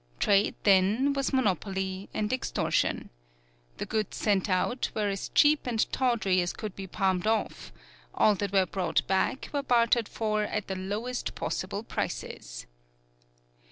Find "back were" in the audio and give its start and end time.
9.05-9.61